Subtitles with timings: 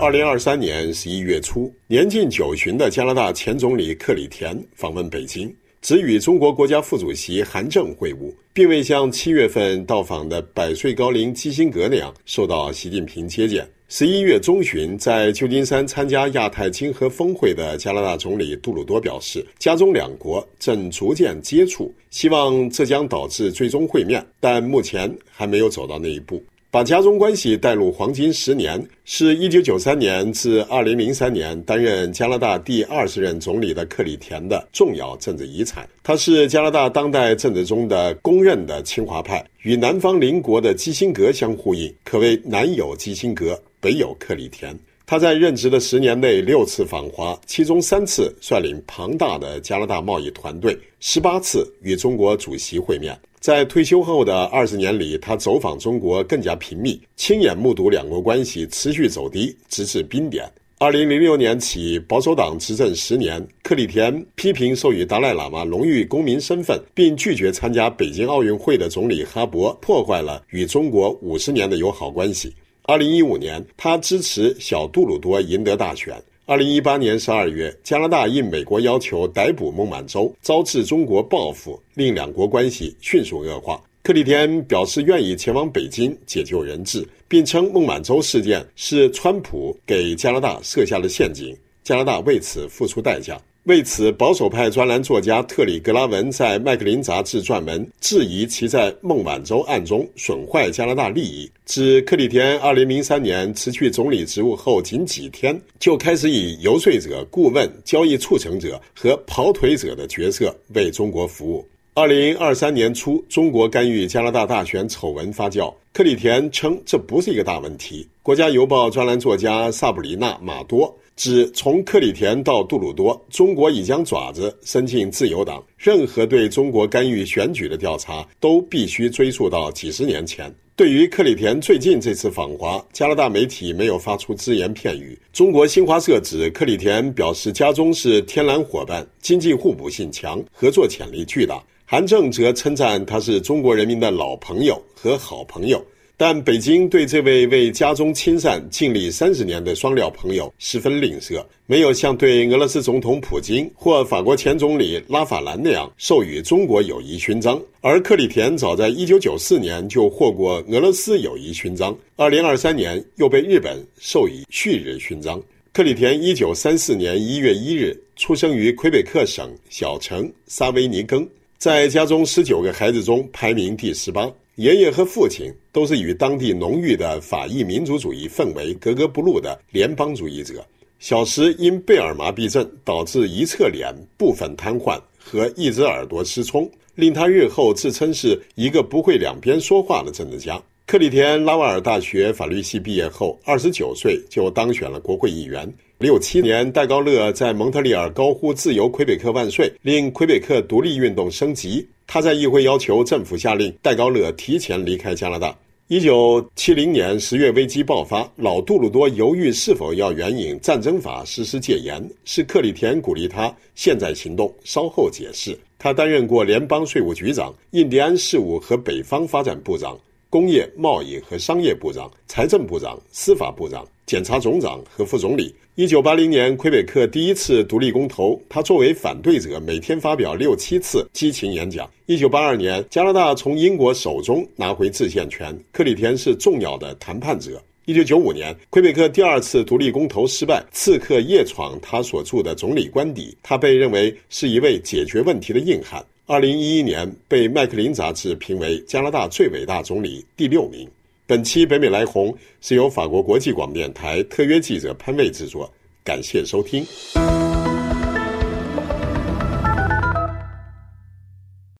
[0.00, 5.52] 二零二三年十一月初，年近九旬的加拿大前总理克里田访问北京，
[5.82, 13.68] 只与中国国家副主席韩正会晤，并未像七月份到访的百岁高龄基辛格那样受到习近平接见。
[13.88, 26.40] 十一月中旬，在旧金山参加亚太经合峰会的加拿大总理杜鲁多表示，加中两国正逐渐接触，希望这将导致最终会面，但目前还没有走到那一步。
[26.70, 35.88] 把加中关系带入黄金十年，是一九九三年至二零零三年担任加拿大第二十任总理的克里田的重要政治遗产。
[36.02, 43.58] 他是加拿大当代政治中的公认的清华派，与南方邻国的基辛格相呼应，可谓南有基辛格。
[43.80, 44.76] 北有克里田，
[45.06, 53.18] 他在任职的十年内六次访华，其中三次率领庞大的加拿大贸易团队，十八次与中国主席会面。
[53.40, 60.44] 在退休后的二十年里，他走访中国更加频密，亲眼目睹两国关系持续走低，直至冰点。
[60.80, 72.54] 二零零六年起，保守党执政十年，克里田批评授予达赖喇嘛荣誉公民身份，并拒绝参加北京奥运会的总理哈勃，破坏了与中国五十年的友好关系。
[72.84, 76.14] 二零一五年，他支持小杜鲁多赢得大选。
[76.50, 83.78] 二零一八年十二月，加拿大应美国要求逮捕孟晚舟，招致中国报复，令两国关系迅速恶化。
[84.02, 91.54] 克里天表示愿意前往北京解救人质，并称孟晚舟事件是川普给加拿大设下的陷阱，
[91.84, 93.38] 加拿大为此付出代价。
[93.68, 111.62] 为此，保守派专栏作家特里格拉文在《麦克林》杂志撰文，质疑其在孟晚舟案中损坏加拿大利益，指克里田2003年辞去总理职务后仅几天，就开始以游说者、顾问、交易促成者和跑腿者的角色为中国服务。
[111.98, 118.04] 2023年初，中国干预加拿大大选丑闻发酵，克里田称这不是一个大问题。
[118.22, 120.96] 《国家邮报》专栏作家萨布里娜·马多。
[121.16, 125.60] 指从克里田到杜鲁多，中国已将爪子伸进自由党。
[125.76, 130.54] 任何对中国干预选举的调查都必须追溯到几十年前。
[130.76, 135.18] 对于克里田最近这次访华，加拿大媒体没有发出只言片语。
[135.32, 141.60] 中国新华社指克里田表示，家中是天然伙伴，经济互补性强，合作潜力巨大。
[141.90, 145.82] 韩正则称赞他是中国人民的老朋友和好朋友。
[146.18, 157.58] 但北京对这位为家中亲善尽力三十年的双料朋友十分吝啬，没有像对俄罗斯总统普京或法国前总理拉法兰那样授予中国友谊勋章。
[157.80, 165.42] 而克里田早在一九九四年就获过俄罗斯友谊勋章，二零二三年又被日本授予旭日勋章。
[165.72, 171.26] 克里田一九三四年一月一日出生于魁北克省小城萨维尼根，
[171.58, 174.30] 在家中十九个孩子中排名第十八。
[174.54, 180.64] 爷爷和父亲都是与当地浓郁的法裔民族主义氛围格格不入的联邦主义者。
[181.00, 190.62] 小时因贝尔麻痹症导致一侧脸部分瘫痪和一只耳朵失聪，令他日后自称是一个不会两边说话的政治家。
[190.90, 195.70] 克里田拉瓦尔大学法律系毕业后，二十九岁就当选了国会议员。
[195.98, 201.86] 六七年，戴高乐在蒙特利尔高呼“自由魁北克万岁”，令魁北克独立运动升级。
[202.06, 205.54] 他在议会要求政府下令戴高乐提前离开加拿大。
[205.88, 215.54] 一九七零年十月，危机爆发，老杜鲁多犹豫是否要援引战争法实施戒严，是克里田鼓励他现在行动，稍后解释。
[215.78, 219.96] 他担任过联邦税务局长、印第安事务和北方发展部长、
[220.30, 223.86] 工业贸易和商业部长、财政部长、司法部长。
[224.04, 225.54] 检察总长和副总理。
[225.74, 231.88] 一九八零年，魁北克第一次独立公投，他作为反对者，每天发表六七次激情演讲。
[232.06, 237.62] 一九八二年，加拿大从英国手中拿回制宪权，克里田是重要的谈判者。
[237.84, 246.02] 一九九五年，魁北克第二次独立公投失败，刺客夜闯他所住的总理官邸，他被认为是一位解决问题的硬汉。
[246.30, 250.86] 二零一一年，被麦克林杂志评为加拿大最伟大总理第六名。
[251.26, 255.72] 本期北美来红是由法国国际广播电台特约记者潘卫制作，
[256.04, 256.84] 感谢收听。